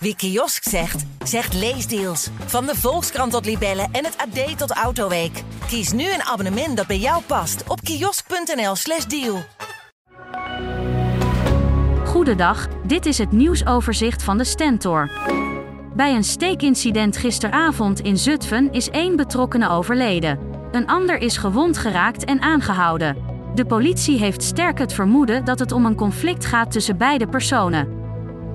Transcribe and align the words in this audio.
Wie 0.00 0.16
kiosk 0.16 0.68
zegt, 0.68 1.04
zegt 1.24 1.54
leesdeals. 1.54 2.28
Van 2.46 2.66
de 2.66 2.74
Volkskrant 2.76 3.32
tot 3.32 3.44
Libellen 3.44 3.88
en 3.92 4.04
het 4.04 4.16
AD 4.16 4.58
tot 4.58 4.70
Autoweek. 4.70 5.42
Kies 5.66 5.92
nu 5.92 6.12
een 6.12 6.22
abonnement 6.22 6.76
dat 6.76 6.86
bij 6.86 6.98
jou 6.98 7.22
past 7.22 7.62
op 7.68 7.80
kiosk.nl/slash 7.80 9.04
deal. 9.04 9.42
Goedendag, 12.04 12.68
dit 12.86 13.06
is 13.06 13.18
het 13.18 13.32
nieuwsoverzicht 13.32 14.22
van 14.22 14.38
de 14.38 14.44
Stentor. 14.44 15.10
Bij 15.96 16.14
een 16.14 16.24
steekincident 16.24 17.16
gisteravond 17.16 18.00
in 18.00 18.18
Zutphen 18.18 18.72
is 18.72 18.90
één 18.90 19.16
betrokkene 19.16 19.68
overleden. 19.68 20.38
Een 20.72 20.86
ander 20.86 21.18
is 21.18 21.36
gewond 21.36 21.78
geraakt 21.78 22.24
en 22.24 22.40
aangehouden. 22.40 23.16
De 23.54 23.66
politie 23.66 24.18
heeft 24.18 24.42
sterk 24.42 24.78
het 24.78 24.92
vermoeden 24.92 25.44
dat 25.44 25.58
het 25.58 25.72
om 25.72 25.86
een 25.86 25.94
conflict 25.94 26.46
gaat 26.46 26.72
tussen 26.72 26.96
beide 26.96 27.28
personen. 27.28 27.97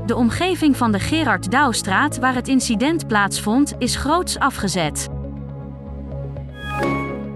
De 0.06 0.16
omgeving 0.16 0.78
van 0.78 0.92
de 0.92 1.00
Gerard 1.00 1.52
Douwstraat 1.52 2.20
waar 2.20 2.36
het 2.36 2.48
incident 2.48 3.08
plaatsvond 3.08 3.74
is 3.78 3.96
groots 3.96 4.40
afgezet. 4.40 5.08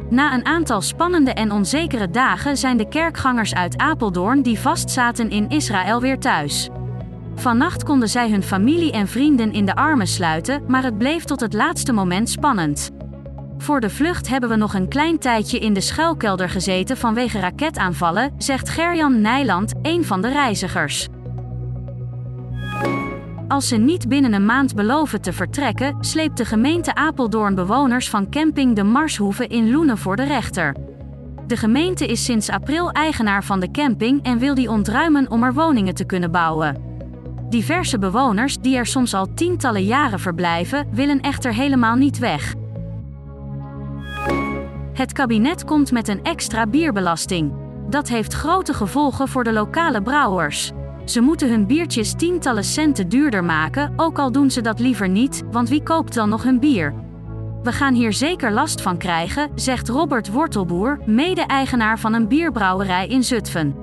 Na 0.10 0.34
een 0.34 0.46
aantal 0.46 0.82
spannende 0.82 1.32
en 1.32 1.52
onzekere 1.52 2.10
dagen 2.10 2.58
zijn 2.58 2.78
de 2.78 2.88
kerkgangers 2.88 3.54
uit 3.54 3.78
Apeldoorn 3.78 4.42
die 4.42 4.60
vastzaten 4.60 5.30
in 5.30 5.50
Israël 5.50 6.02
weer 6.02 6.20
thuis. 6.20 6.70
Vannacht 7.36 7.84
konden 7.84 8.10
zij 8.10 8.30
hun 8.30 8.44
familie 8.44 8.92
en 8.92 9.08
vrienden 9.08 9.54
in 9.54 9.66
de 9.66 9.76
armen 9.76 10.08
sluiten, 10.08 10.64
maar 10.68 10.84
het 10.84 10.98
bleef 10.98 11.24
tot 11.24 11.40
het 11.40 11.54
laatste 11.54 11.94
moment 11.94 12.30
spannend. 12.30 12.90
Voor 13.58 13.80
de 13.80 13.90
vlucht 13.90 14.28
hebben 14.28 14.50
we 14.50 14.56
nog 14.56 14.74
een 14.74 14.88
klein 14.88 15.20
tijdje 15.20 15.60
in 15.60 15.74
de 15.74 15.82
schuilkelder 15.82 16.50
gezeten 16.50 16.98
vanwege 16.98 17.40
raketaanvallen, 17.40 18.34
zegt 18.38 18.70
Gerjan 18.70 19.22
Nijland, 19.22 19.74
een 19.82 20.06
van 20.06 20.22
de 20.22 20.30
reizigers. 20.30 21.08
Als 23.48 23.68
ze 23.68 23.78
niet 23.78 24.08
binnen 24.10 24.34
een 24.34 24.46
maand 24.46 24.76
beloven 24.76 25.22
te 25.22 25.34
vertrekken, 25.34 25.98
sleept 26.00 26.38
de 26.38 26.46
gemeente 26.46 26.96
Apeldoorn 26.96 27.56
bewoners 27.56 28.10
van 28.10 28.30
camping 28.30 28.76
De 28.76 28.84
Marshoeve 28.84 29.48
in 29.48 29.72
Loenen 29.72 29.98
voor 29.98 30.16
de 30.16 30.24
rechter. 30.24 30.76
De 31.48 31.58
gemeente 31.58 32.06
is 32.06 32.24
sinds 32.24 32.50
april 32.50 32.92
eigenaar 32.92 33.44
van 33.44 33.60
de 33.60 33.72
camping 33.72 34.24
en 34.24 34.38
wil 34.38 34.56
die 34.56 34.70
ontruimen 34.70 35.32
om 35.32 35.44
er 35.44 35.54
woningen 35.54 35.96
te 35.96 36.06
kunnen 36.06 36.32
bouwen. 36.32 36.82
Diverse 37.50 38.00
bewoners, 38.00 38.58
die 38.58 38.78
er 38.78 38.86
soms 38.86 39.14
al 39.14 39.34
tientallen 39.34 39.84
jaren 39.84 40.20
verblijven, 40.20 40.88
willen 40.92 41.22
echter 41.22 41.54
helemaal 41.54 41.96
niet 41.96 42.20
weg. 42.20 42.54
Het 44.94 45.14
kabinet 45.14 45.64
komt 45.66 45.92
met 45.92 46.08
een 46.08 46.24
extra 46.24 46.68
bierbelasting. 46.68 47.54
Dat 47.90 48.08
heeft 48.08 48.34
grote 48.34 48.74
gevolgen 48.74 49.28
voor 49.28 49.44
de 49.44 49.54
lokale 49.54 50.02
brouwers. 50.02 50.72
Ze 51.08 51.22
moeten 51.22 51.50
hun 51.50 51.68
biertjes 51.68 52.14
tientallen 52.14 52.64
centen 52.64 53.10
duurder 53.10 53.44
maken, 53.44 53.94
ook 53.96 54.20
al 54.20 54.32
doen 54.32 54.52
ze 54.52 54.62
dat 54.62 54.80
liever 54.80 55.10
niet, 55.10 55.44
want 55.52 55.70
wie 55.70 55.84
koopt 55.84 56.14
dan 56.14 56.30
nog 56.30 56.44
hun 56.44 56.60
bier? 56.60 56.94
We 57.64 57.72
gaan 57.72 57.94
hier 57.94 58.14
zeker 58.14 58.52
last 58.52 58.82
van 58.82 58.98
krijgen, 58.98 59.50
zegt 59.56 59.90
Robert 59.90 60.32
Wortelboer, 60.32 61.00
mede-eigenaar 61.06 62.00
van 62.00 62.14
een 62.14 62.28
bierbrouwerij 62.28 63.08
in 63.08 63.24
Zutphen. 63.24 63.76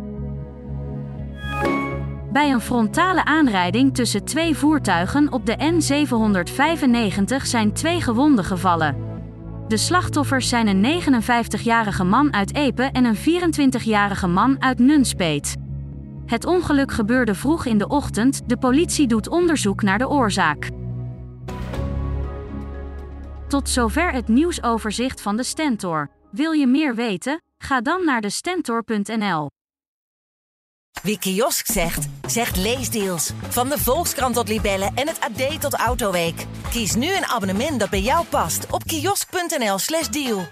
Bij 2.32 2.52
een 2.52 2.60
frontale 2.60 3.24
aanrijding 3.24 3.94
tussen 3.94 4.24
twee 4.24 4.56
voertuigen 4.56 5.32
op 5.32 5.46
de 5.46 5.56
N795 5.56 7.36
zijn 7.42 7.72
twee 7.72 8.00
gewonden 8.00 8.44
gevallen. 8.44 8.96
De 9.68 9.76
slachtoffers 9.76 10.48
zijn 10.48 10.66
een 10.66 11.02
59-jarige 11.02 12.04
man 12.04 12.34
uit 12.34 12.54
Epe 12.54 12.82
en 12.82 13.04
een 13.04 13.16
24-jarige 13.16 14.26
man 14.26 14.62
uit 14.62 14.78
Nunspeet. 14.78 15.63
Het 16.26 16.44
ongeluk 16.44 16.92
gebeurde 16.92 17.34
vroeg 17.34 17.64
in 17.64 17.78
de 17.78 17.88
ochtend, 17.88 18.40
de 18.46 18.56
politie 18.56 19.06
doet 19.06 19.28
onderzoek 19.28 19.82
naar 19.82 19.98
de 19.98 20.08
oorzaak. 20.08 20.70
Tot 23.48 23.68
zover 23.68 24.12
het 24.12 24.28
nieuwsoverzicht 24.28 25.20
van 25.20 25.36
de 25.36 25.42
Stentor. 25.42 26.10
Wil 26.30 26.52
je 26.52 26.66
meer 26.66 26.94
weten? 26.94 27.42
Ga 27.58 27.80
dan 27.80 28.04
naar 28.04 28.20
de 28.20 28.30
Stentor.nl. 28.30 29.50
Wie 31.02 31.18
kiosk 31.18 31.66
zegt, 31.66 32.08
zegt 32.26 32.56
leesdeals. 32.56 33.32
Van 33.48 33.68
de 33.68 33.78
Volkskrant 33.78 34.34
tot 34.34 34.48
Libellen 34.48 34.92
en 34.94 35.08
het 35.08 35.20
AD 35.20 35.60
tot 35.60 35.74
Autoweek. 35.74 36.46
Kies 36.70 36.94
nu 36.94 37.16
een 37.16 37.24
abonnement 37.24 37.80
dat 37.80 37.90
bij 37.90 38.00
jou 38.00 38.26
past 38.26 38.66
op 38.70 38.84
kiosk.nl/slash 38.84 40.08
deal. 40.08 40.46